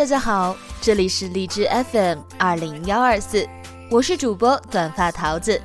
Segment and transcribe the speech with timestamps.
[0.00, 3.46] 大家好，这里是荔枝 FM 二零幺二四，
[3.90, 5.60] 我是主播短发桃子，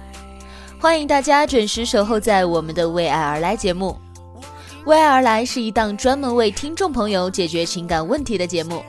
[0.78, 3.98] 欢迎大家准时守候在我们的为爱而来节目。
[4.84, 8.84] 为爱而来是一档专门为听众朋友解决情感问题的节目。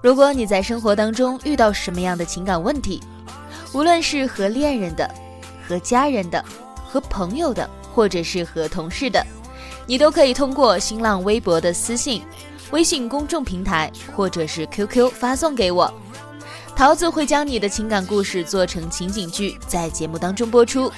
[0.00, 3.02] 如果你在生活当中遇到什么样的情感问题，
[3.74, 5.06] 无论是和恋人的、
[5.68, 6.42] 和家人的、
[6.88, 9.22] 和朋友的，或者是和同事的，
[9.86, 12.22] 你都可以通过新浪微博的私信。
[12.70, 15.92] 微信公众平台或者是 QQ 发送给我，
[16.74, 20.90] 桃子会将你的情感故事做成情景剧，在节目当中播出，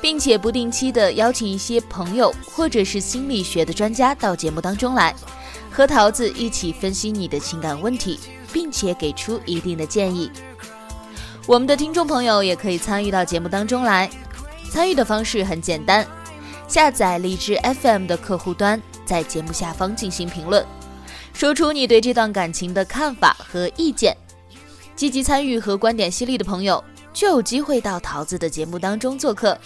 [0.00, 5.14] 并且不定期的邀请一些朋友或者是心理学的专家到节目当中来，
[5.70, 8.20] 和桃子一起分析你的情感问题，
[8.52, 10.30] 并且给出一定的建议。
[11.46, 14.10] 我们的听众朋友也可以参与到节目当中来，
[14.70, 16.04] 参与的方式很简单，
[16.66, 20.66] 下载荔枝 FM 的客户端，在节目下方进行评论。
[21.36, 24.16] 说出你对这段感情的看法和意见，
[24.96, 29.58] 积极参与和观点犀利的朋友就有机会到桃子的节目当中做客，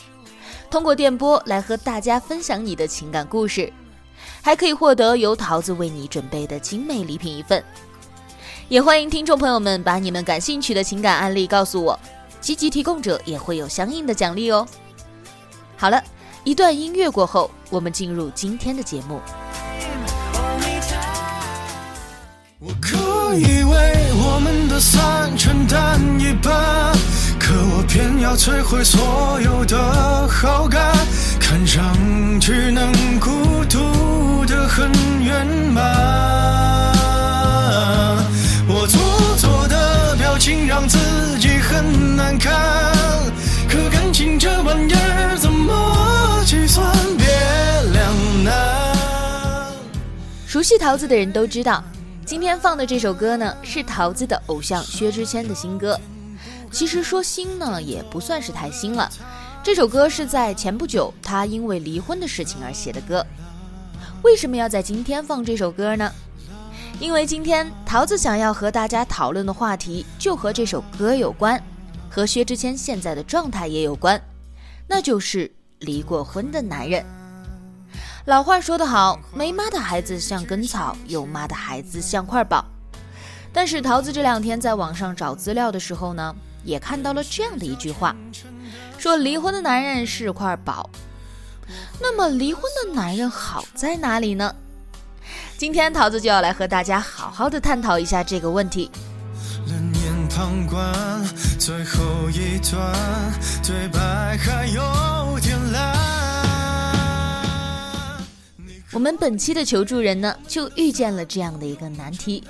[0.68, 3.72] 通过电波来和大家分享你的情感故事，
[4.42, 7.62] 还可以获得由桃子为你准备的精美礼品一份。
[8.68, 11.96] 也欢迎听众朋友们把你们感兴趣的情感案例告诉我，
[12.40, 14.66] 积极提供者也会有相应的奖励哦。
[15.76, 16.02] 好了，
[16.42, 19.20] 一段音乐过后，我们进入今天的节目。
[22.62, 22.98] 我可
[23.36, 26.52] 以为我们的散承担一半，
[27.38, 30.94] 可我偏要摧毁所有的好感，
[31.40, 31.82] 看上
[32.38, 34.92] 去能孤独的很
[35.24, 35.82] 圆满。
[38.68, 39.00] 我做
[39.38, 40.98] 作的表情让自
[41.38, 42.52] 己很难看，
[43.70, 47.26] 可感情这玩意儿怎么计算别
[47.90, 48.52] 两难？
[50.46, 51.82] 熟悉桃子的人都知道。
[52.30, 55.98] 今天放的这首歌呢，是桃子的偶像薛之谦的新歌。
[56.70, 59.10] 其实说新呢，也不算是太新了。
[59.64, 63.26] 这首歌是在前不久他因为离婚的事情而写的歌。
[64.22, 66.08] 为什么要在今天放这首歌呢？
[67.00, 71.60] 因为今天桃子想要和大家讨论的话题就和这首歌有关，
[72.08, 74.22] 和薛之谦现在的状态也有关，
[74.86, 77.04] 那就是离过婚的男人。
[78.26, 82.64] 老话说得好，没妈的孩子像根草，有妈的孩子像块宝。
[83.50, 88.14] 但是桃子这两天在网上找资料的时候呢，也看到了这样的一句话，
[88.98, 90.90] 说离婚的男人是块宝。
[91.98, 94.54] 那么离婚的男人好在哪里呢？
[95.56, 98.90] 今天桃子就要来和大家好好的探讨一下这个问题。
[100.28, 101.24] 旁观，
[101.58, 102.94] 最后一段
[103.62, 105.58] 对白还有点
[108.92, 112.42] 我们本期的求助人呢，就遇见了这样的一个难题：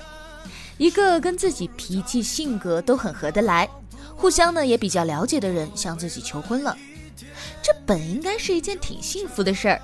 [0.77, 3.69] 一个跟自己脾气性格都很合得来，
[4.15, 6.75] 互相呢也比较了解的人向自己求婚了。
[7.61, 9.81] 这本应该是一件挺幸福的事儿，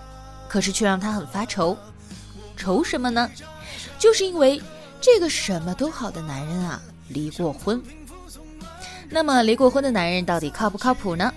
[0.50, 1.78] 可是却让他很发愁。
[2.56, 3.30] 愁什么呢？
[4.00, 4.60] 就是因为
[5.00, 7.80] 这个什么都好的男人啊，离过婚。
[9.12, 11.32] 那么离过婚的男人到底靠不靠谱呢？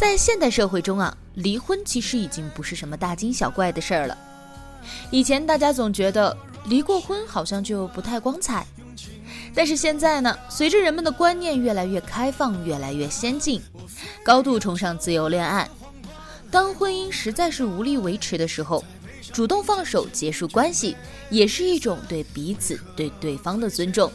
[0.00, 1.14] 在现代社会中啊。
[1.34, 4.16] 离婚其实已经不是什么大惊小怪的事儿了。
[5.10, 8.66] 以前大家总觉得离过婚好像就不太光彩，
[9.54, 13.60] 但是现在呢，随着人们的观念越来越开放、越来越先进，
[14.24, 15.68] 高度崇尚自由恋爱，
[16.50, 18.82] 当婚姻实在是无力维持的时候，
[19.32, 20.96] 主动放手结束关系，
[21.28, 24.10] 也是一种对彼此、对对方的尊重。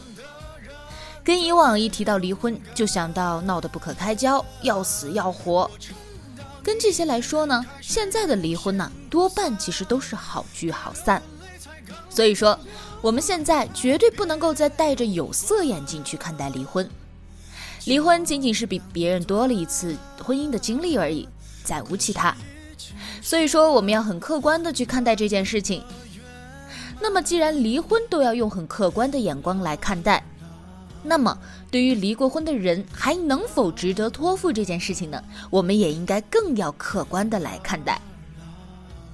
[1.26, 5.68] 跟以往一提到离婚就想到闹得不可开交、要死要活。
[6.62, 11.20] 跟这些来说呢，现在的离婚呢，多半其实都是好聚好散。
[12.08, 12.56] 所以说，
[13.02, 16.88] 我们现在绝对不能够再戴着有色眼镜去看待离婚。
[17.86, 21.28] 离婚仅仅是比别人多了一次婚姻的经历而已，
[21.64, 22.36] 再无其他。
[23.20, 25.82] 所以说，我们要很客观的去看待这件事情。
[27.00, 30.22] 那么，既然离婚都要用很客观的眼光来看待，
[31.06, 31.38] 那么
[31.70, 35.22] 对于离过婚的人还能否值得托付这件事情呢？
[35.50, 38.00] 我们也应该更要客观的来看待。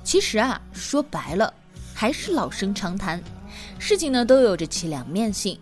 [0.03, 1.53] 其实啊，说白了，
[1.95, 3.23] 还是老生常谈，
[3.79, 5.59] 事情呢都有着其两面性。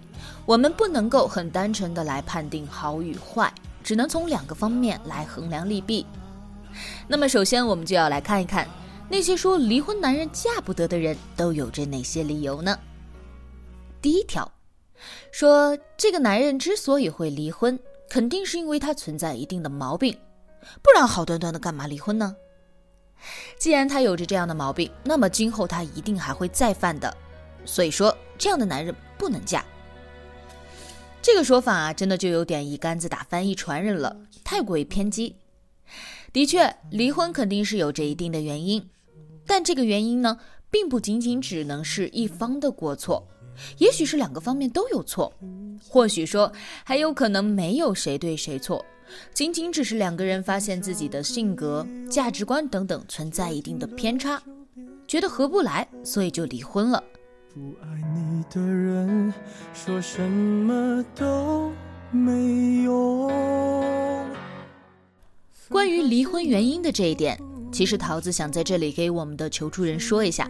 [0.47, 3.53] 我们不能够很单纯的来判定好与坏，
[3.83, 6.07] 只能从两个方面来衡量利弊。
[7.07, 8.67] 那么，首先我们就要来看一看
[9.09, 12.79] 那些说离婚男人嫁不得的人都有着哪些理由呢？
[14.01, 14.51] 第一条，
[15.31, 20.17] 说这个男人之所以会离婚，肯定是因为他存在一定的毛病，
[20.83, 22.35] 不然好端端的干嘛离婚呢？
[23.59, 27.15] 既然他有着这样的毛病，那么今后他一定还会再犯的，
[27.65, 29.65] 所以说这样的男人不能嫁。
[31.23, 35.37] 这个说法啊，真的就有点一竿子打翻一船人了，太过于偏激。
[36.33, 38.89] 的确，离婚肯定是有着一定的原因，
[39.47, 40.39] 但这个原因呢，
[40.71, 43.29] 并不仅仅只能是一方的过错，
[43.79, 45.33] 也许是两个方面都有错，
[45.89, 46.53] 或许说
[46.85, 48.85] 还有可能没有谁对谁错，
[49.33, 54.43] 仅仅只是两个人发现自己的性格、价值观等等存在一定的偏差，
[55.07, 57.03] 觉得合不来，所以就离婚了。
[57.53, 59.35] 不爱你的人
[59.75, 61.73] 说什么都
[62.13, 63.29] 没用。
[65.69, 67.37] 关于离婚原因的这一点，
[67.73, 70.49] 其实桃子想在这里给我们的求助人说一下，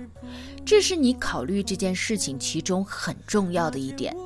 [0.71, 4.17] 这是你考虑这件事情其中很重要的一点。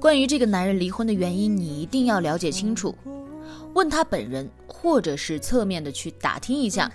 [0.00, 2.92] 关于这个男人离婚的原因，你一定要了解清楚。
[3.72, 6.92] 问他本人，或者是侧面的去打听一下，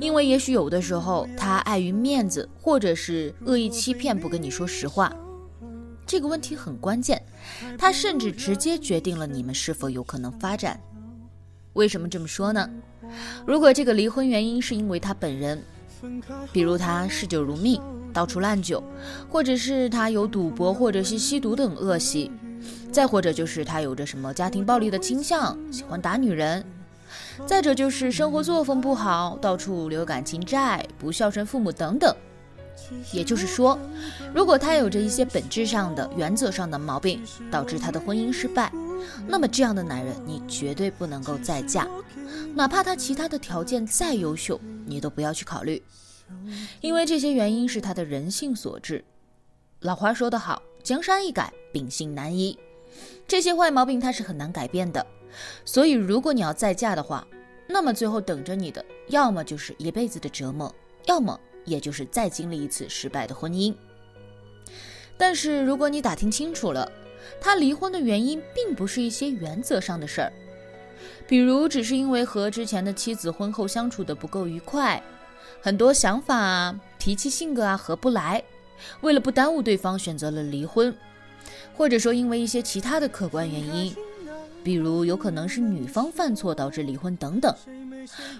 [0.00, 5.14] 因为也许有的时候他碍于面子，或者是恶意欺骗，不跟你说实话。
[6.04, 7.22] 这个问题很关键，
[7.78, 10.80] 他甚至直接决定了你们是否有可能发展。
[11.74, 12.68] 为什么这么说呢？
[13.46, 15.62] 如果这个离婚原因是因为他本人，
[16.52, 17.80] 比如他嗜酒如命，
[18.12, 18.82] 到处烂酒，
[19.28, 22.30] 或者是他有赌博或者是吸毒等恶习。
[22.90, 26.62] 再或者就是他有着什么家庭暴力的倾向，喜欢打女人；
[27.44, 32.14] 再者就是生活作风不好，到处留感情债，不孝顺父母等等。
[33.12, 33.78] 也就是说，
[34.34, 37.20] 如果他有着一些本质上的、原则上的毛病，
[37.50, 38.72] 导致他的婚姻失败，
[39.26, 41.88] 那么这样的男人你绝对不能够再嫁，
[42.54, 45.82] 哪怕他其他的条件再优秀，你都不要去考虑，
[46.80, 49.04] 因为这些原因是他的人性所致。
[49.80, 50.62] 老话说得好。
[50.82, 52.56] 江山易改，秉性难移。
[53.26, 55.04] 这些坏毛病他是很难改变的，
[55.64, 57.26] 所以如果你要再嫁的话，
[57.66, 60.72] 那么最后等着你的，要么就是一辈子的折磨，
[61.06, 63.74] 要么也就是再经历一次失败的婚姻。
[65.16, 66.88] 但是如果你打听清楚了，
[67.40, 70.32] 他离婚的原因并不是一些原则上的事儿，
[71.26, 75.02] 比如只是因为和之前的妻子婚后相处的不够愉快，
[75.60, 78.42] 很多想法啊、脾气、性格啊合不来。
[79.00, 80.94] 为了不耽误对方，选择了离婚，
[81.74, 83.94] 或者说因为一些其他的客观原因，
[84.62, 87.54] 比如有可能是女方犯错导致离婚等等。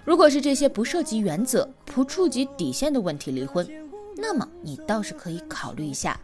[0.05, 3.67] 如果是这些不涉及原则、不触及底线的问题离婚，
[4.17, 6.21] 那么你倒是可以考虑一下，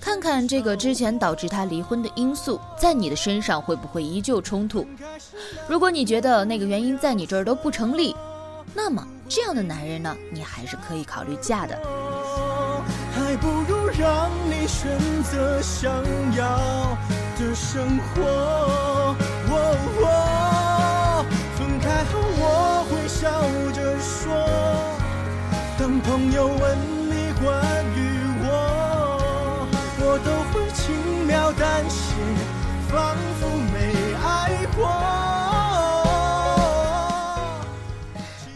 [0.00, 4.86] 看看这个之前导致他离婚的因素在你的身上会不会依旧冲突。
[5.68, 8.14] 如果你觉得那个原因在你这儿都不成立，
[8.74, 11.78] 那么这样的男人呢，你还是可以考虑嫁的。
[13.14, 15.92] 还不如让你选择想
[16.36, 16.96] 要
[17.38, 19.16] 的生活。
[21.56, 23.28] 分开后我会笑
[23.72, 24.32] 着说，
[25.76, 26.78] 当朋友问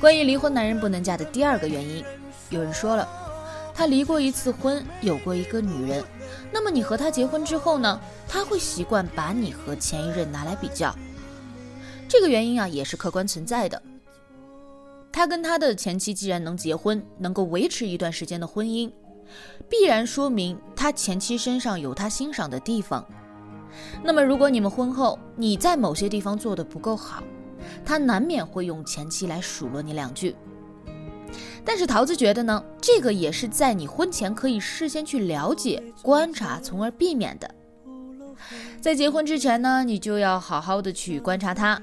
[0.03, 2.05] 关于离婚男人不能嫁的第二个原因，
[2.51, 3.09] 有人说了。
[3.73, 6.03] 他离过一次婚，有过一个女人，
[6.51, 8.01] 那么你和他结婚之后呢？
[8.27, 10.93] 他会习惯把你和前一任拿来比较，
[12.09, 13.81] 这个原因啊也是客观存在的。
[15.13, 18.91] 他跟他的前妻既然能结婚，能够维持一段时间的婚姻，
[19.69, 23.07] 必然说明他前妻身上有他欣赏的地方。
[24.03, 27.23] 那么如果你们婚后你在某些地方做的不够好，
[27.85, 30.35] 他难免会用前妻来数落你两句。
[31.65, 37.55] 但是桃子觉得呢，这个也是在你婚前可以事先去了解、观察，从而避免的。
[38.81, 41.81] 在结婚之前呢，你就要好好的去观察他，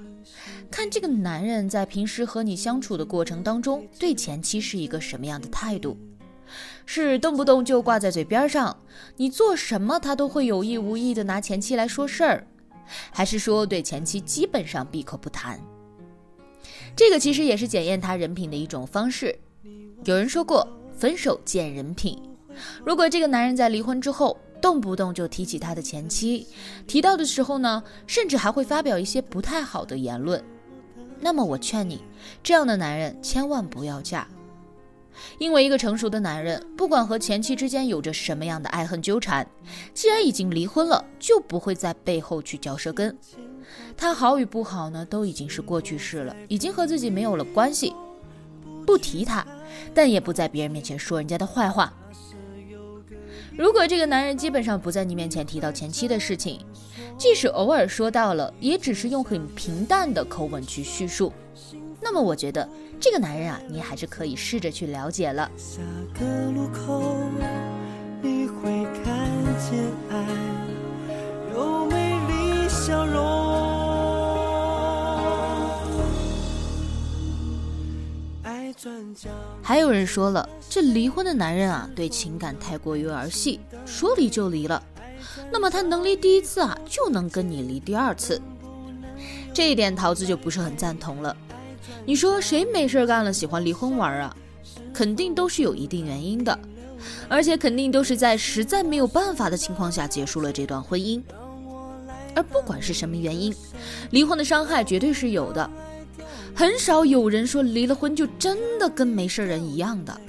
[0.70, 5.98] 看这个男人在平时和你相处的过程当中，对前妻是一个什么样的态度，
[6.86, 8.76] 是动不动就挂在嘴边上，
[9.16, 12.46] 你做什么他都会有意无意的拿前妻来说事儿，
[13.12, 15.60] 还是说对前妻基本上闭口不谈？
[16.96, 19.38] 这个其实也是检验他人品的一种方式。
[20.06, 20.68] 有人说过，
[20.98, 22.22] 分手见人品。
[22.84, 26.48] 如果这个男人在离婚之后，动不动就提起他的前妻，
[26.88, 30.44] 提到的时候呢，甚至还会发表一些不太好的言论，
[31.22, 32.04] 那么我劝你，
[32.44, 34.28] 这样的男人千万不要嫁。
[35.38, 39.48] 因为一个成熟的男人，不管和前妻之间有着什么样的爱恨纠缠，
[39.94, 43.18] 既然已经离婚了，就不会在背后去嚼舌根。
[43.96, 47.94] 他好与不好呢，都已经是过去式了，已经和自己没有了关系。
[48.86, 49.46] 不提他，
[49.94, 51.94] 但也不在别人面前说人家的坏话。
[53.56, 56.60] 如果这个男人基本上不在你面前提到前妻的事情，
[57.18, 61.32] 即使偶尔说到了，也只是用很平淡的口吻去叙述，
[62.02, 62.68] 那么我觉得
[63.00, 65.50] 这个男人啊，你还是可以试着去了解了。
[65.58, 65.82] 下
[66.20, 67.30] 个路口，
[68.22, 69.30] 你会看
[69.60, 70.26] 见爱
[71.54, 73.40] 有美丽笑容。
[79.62, 84.82] 还有人说了，这离婚的男人啊，对情感太过于儿戏，说离就离了。
[85.52, 88.42] 那么他能离第一次啊，就能跟你离第二次。
[89.54, 91.36] 这一点桃子就不是很赞同了。
[92.06, 94.36] 你说谁没事干了喜欢离婚玩啊？
[94.94, 96.58] 肯定都是有一定原因的，
[97.28, 101.22] 而且肯定都是在实在没有办法的情况下结束了这段婚姻。
[102.36, 103.54] 而不管是什么原因，
[104.12, 105.70] 离婚的伤害绝对是有的。
[106.56, 110.20] 很少有人说离了婚就真的跟没事人一样的，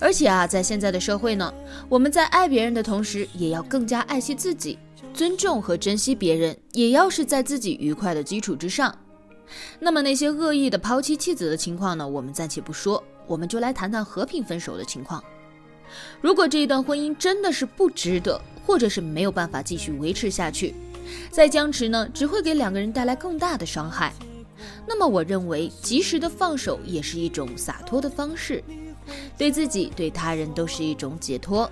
[0.00, 1.52] 而且啊，在现在的社会呢，
[1.88, 4.78] 我们在爱别人的同时，也要更加爱惜自己，
[5.14, 8.96] 尊重和珍惜别人，也要是在自己愉快的基础之上。
[9.78, 15.22] 那么那些恶意的抛妻弃子的情况呢，我们暂且不说，我们就来谈谈和平分手的情况。
[16.20, 20.74] 如果这一段婚姻真的是不值得，或者是没有办法继续维持下去，
[21.30, 24.12] 再僵持呢，只会给两个人带来更大的伤害。
[24.86, 28.62] 那么，我认为及时的放手也是一种洒脱的方式，
[29.36, 31.70] 对自己、对他人都是一种解脱，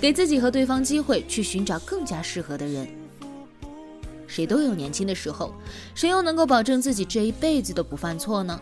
[0.00, 2.86] 给自己和对方机会去寻找更加适合的人。
[4.30, 5.52] 谁都有年轻的时候，
[5.92, 8.60] 谁又能够保证自己这一辈子都不犯错呢？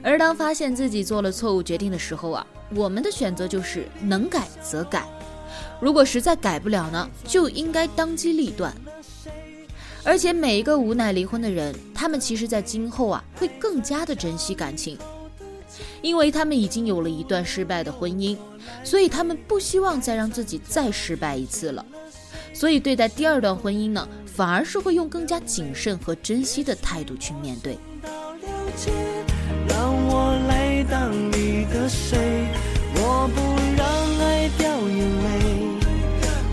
[0.00, 5.04] 而当发现自己做了错误决定的时候啊，我们的选择就是能改则改，
[5.80, 8.72] 如果实在改不了呢，就应该当机立断。
[10.04, 14.96] 而且每一个无奈离婚的人，他们其实，在今后啊，会更加的珍惜感情，
[16.00, 18.36] 因为他们已经有了一段失败的婚姻，
[18.84, 21.84] 所以他们不希望再让自己再失败一次了。
[22.54, 27.78] 所以对待第二段婚姻呢，反而是会用更加谨慎和珍惜的态度去面对。
[29.66, 32.46] 让我来当你的谁，
[32.96, 33.40] 我不
[33.78, 33.88] 让
[34.20, 35.26] 爱掉眼泪。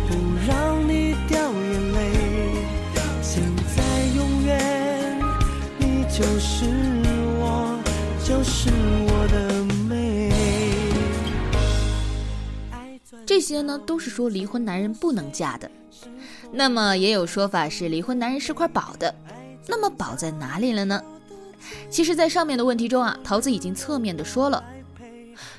[0.08, 0.16] 不
[0.48, 2.00] 让你掉眼泪。
[3.22, 3.44] 现
[3.76, 3.84] 在
[4.16, 5.20] 永远，
[5.78, 6.64] 你就是
[7.42, 7.78] 我，
[8.24, 8.70] 就是
[9.10, 10.32] 我的美。
[13.26, 15.70] 这些呢，都是说离婚男人不能嫁的。
[16.56, 19.14] 那么也有说法是离婚男人是块宝的。
[19.66, 21.02] 那么宝在哪里了呢？
[21.90, 24.64] 其实，在上面的问题中啊，桃子已经侧面的说了。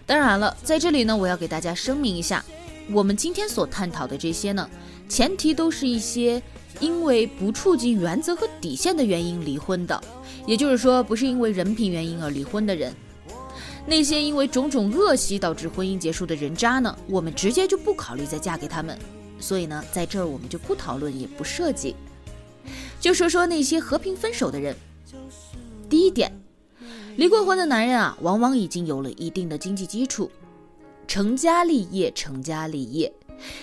[0.06, 2.44] 当然了，在这里呢，我要给大家声明一下，
[2.92, 4.70] 我们今天所探讨的这些呢，
[5.08, 6.40] 前提都是一些
[6.78, 10.00] 因为不触及原则和底线的原因离婚的。
[10.46, 12.94] 也就是说，不是因为人品原因而离婚的人，
[13.86, 18.96] 那些因为种种恶习导致婚姻结束的人渣呢，我们直接就不考虑再嫁给他们。
[19.44, 21.94] 所以呢，在这儿我们就不讨论，也不涉及。
[22.98, 24.74] 就说说那些和平分手的人。
[25.86, 26.32] 第一点，
[27.16, 30.30] 离过婚的男人啊，往往已经有了一定的经济基础，
[31.06, 33.12] 成家立业，成家立业。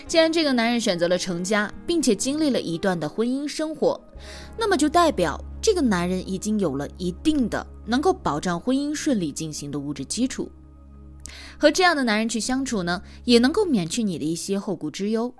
[0.07, 3.99] 既然这个男人选择了成家，并且经历了一段的婚姻生活，
[4.59, 10.51] 那么就代表这个男人已经有了一定的能够保障婚姻顺利进行的物质基础。
[11.57, 15.33] 和这样的男人去相处呢，也能够免去你的一些后顾之忧。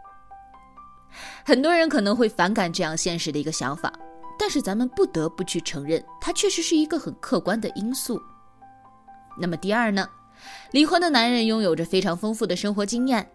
[1.46, 3.91] 很多人可能会反感这样现实的一个想法，
[4.38, 8.22] 但是咱们不得不去承认，它确实是一个很客观的因素。
[9.39, 10.08] 那么第二呢，
[10.72, 13.30] 离婚的男人拥有着非常丰富的生活经验。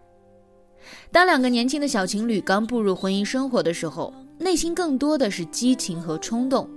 [1.11, 6.69] 当两个年轻的小情侣刚步入婚姻生活的时候，内心更多的是激情和冲动，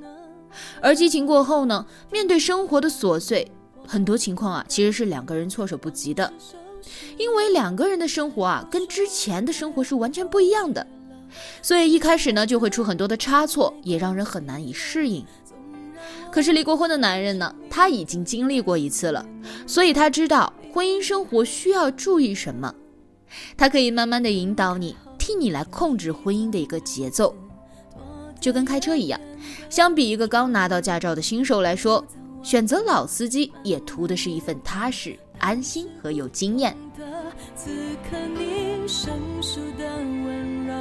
[0.80, 3.50] 而激情过后呢，面对生活的琐碎，
[3.86, 6.32] 很多情况啊，其实是两个人措手不及的，
[7.18, 10.86] 因为两个人的生活啊，跟之前的生活是完全不一样的，
[11.62, 15.24] 所以一开始呢，就会出很多的差错，也让人很难以适应。
[16.30, 19.26] 可是离过婚的男人呢，他已经经历过一次了，
[19.66, 22.74] 所以他知道婚姻生活需要注意什么，
[23.56, 27.34] 他可以慢慢的引导你，替你来控制婚姻的一个节奏。
[28.40, 29.20] 就跟开车一样，
[29.68, 32.02] 相比一个刚拿到驾照的新手来说，
[32.42, 36.76] 选择老司机也图的是一份踏实、安心和有经验。
[37.56, 37.70] 此
[38.08, 40.74] 刻你生疏的温柔，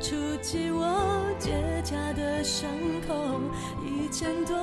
[0.00, 1.50] 触及我结
[1.84, 2.70] 痂的伤
[3.06, 3.40] 口，
[3.84, 4.54] 以前都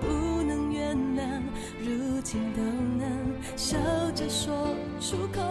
[0.00, 1.42] 不能原谅，
[1.80, 3.08] 如今都能
[3.56, 3.76] 笑
[4.14, 5.42] 着说出口。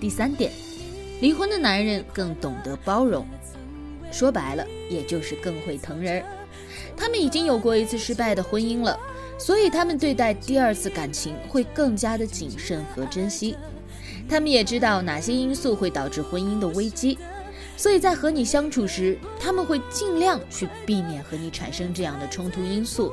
[0.00, 0.52] 第三点，
[1.20, 3.26] 离婚的男人更懂得包容，
[4.12, 6.24] 说白了，也就是更会疼人。
[6.96, 8.98] 他们已经有过一次失败的婚姻了，
[9.38, 13.56] 所以他们对待第二次感情会更加的谨慎和珍惜。
[14.28, 17.16] 他们也知道哪些因素会导致婚姻的危机，
[17.76, 23.12] 所以在和你相处时，他们会尽量去避免和你产生这样的冲突因素。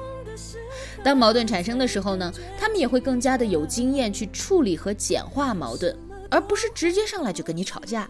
[1.03, 5.95] 当矛盾产生的时候呢，他们也会更加的有经验去处理和简化矛盾，
[6.31, 8.09] 而不是直接上来就跟你吵架。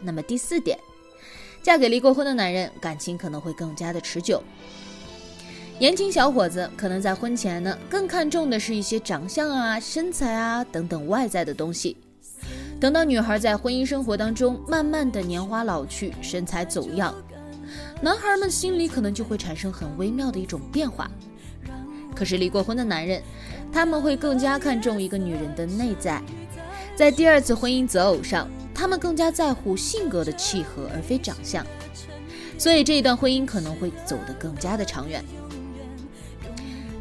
[0.00, 0.76] 那么第四点，
[1.62, 4.42] 嫁给离过婚的男人，感情可能会更加的持久。
[5.82, 11.96] 年轻小伙子可能在婚前呢，更看重的是一些长相啊、身材啊等等外在的东西。
[12.78, 17.12] 等到女孩在婚姻生活当中，慢慢的年华老去，身材走样，
[18.00, 21.10] 男孩们心里可能就会产生很微妙的一种变化。
[22.14, 23.20] 可是离过婚的男人，
[23.72, 26.22] 他们会更加看重一个女人的内在，
[26.94, 31.66] 在第二次婚姻择偶上，他们更加在乎性格的契合，而非长相。
[32.56, 35.24] 所以这一段婚姻可能会走得更加的长远。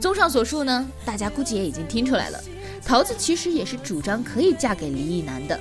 [0.01, 2.43] 综上所述呢，大家估计也已经听出来了，
[2.83, 5.57] 桃子其实也是主张可以嫁给离异男的，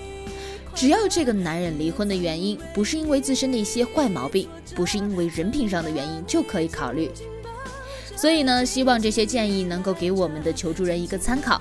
[0.75, 7.11] 只要这个男人离婚的原因不是因为自身的一些坏毛病，不是因为人品上的原因，就可以考虑。
[8.17, 11.61] 所以呢，希望这些建议能够给我们的求助人一个参考，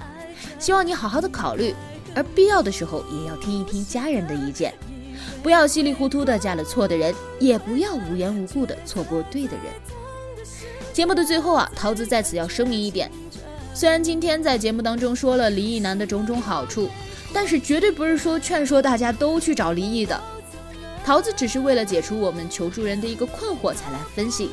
[0.57, 1.75] 希望你好好的考虑，
[2.15, 4.73] 而必要的时候也要听一听家人的意见，
[5.43, 9.98] 不要稀里糊涂的嫁了错的人，也不要无缘无故的错过对的人。
[10.93, 13.09] 节目的最后啊，桃子在此要声明一点：
[13.73, 16.89] 虽然今天在节目当中说了离异男的种种好处，
[17.33, 20.19] 但是绝对不是说劝说大家都去找离异的。
[21.05, 24.49] 桃子只是为了解除我们求助人的一个困惑才来分析。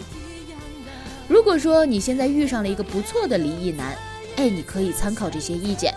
[1.26, 3.96] 如果说你现在遇上了一个不错的离异男，
[4.36, 5.92] 哎，你可以参考这些意见；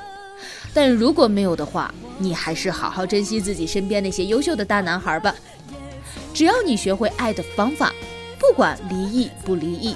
[0.73, 5.35] 但如果没有的话，你还是好好珍惜自己身边那些优秀的大男孩吧。
[6.33, 7.93] 只要你学会爱的方法，
[8.39, 9.95] 不管离异不离异。